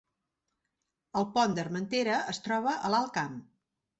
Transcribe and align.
El 1.19 1.27
Pont 1.35 1.53
d’Armentera 1.59 2.17
es 2.33 2.41
troba 2.47 2.75
a 2.89 2.93
l’Alt 2.95 3.15
Camp 3.19 3.37